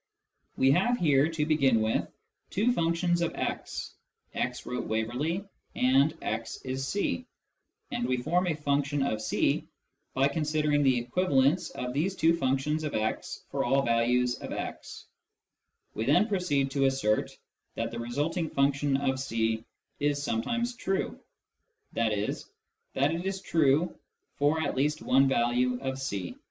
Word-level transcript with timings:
We 0.57 0.71
have 0.71 0.97
here, 0.97 1.29
to 1.29 1.45
begin 1.45 1.79
with, 1.79 2.11
two 2.49 2.73
functions 2.73 3.21
of 3.21 3.35
x," 3.35 3.93
x 4.33 4.65
wrote 4.65 4.87
Waverley" 4.87 5.45
and" 5.75 6.17
x 6.23 6.59
is 6.63 6.87
c," 6.87 7.27
and 7.91 8.07
we 8.07 8.17
form 8.17 8.47
a 8.47 8.55
function 8.55 9.03
of 9.05 9.21
c 9.21 9.67
by 10.15 10.27
considering 10.27 10.81
the 10.81 10.97
equivalence 10.97 11.69
of 11.69 11.93
these 11.93 12.15
two 12.15 12.35
functions 12.35 12.83
of 12.83 12.95
x 12.95 13.43
for 13.51 13.63
all 13.63 13.83
values 13.83 14.39
of 14.39 14.51
x; 14.51 15.05
we 15.93 16.03
then 16.03 16.27
proceed 16.27 16.71
to 16.71 16.85
assert 16.85 17.37
that 17.75 17.91
the 17.91 17.99
resulting 17.99 18.49
function 18.49 18.97
of 18.97 19.19
c 19.19 19.63
is" 19.99 20.23
sometimes 20.23 20.75
true," 20.75 21.19
i.e. 21.95 22.33
that 22.97 23.11
it 23.11 23.23
is 23.27 23.39
true 23.41 23.95
for 24.33 24.61
at 24.61 24.73
least 24.75 25.03
one 25.03 25.27
value 25.27 25.79
of 25.79 25.99
c. 25.99 26.35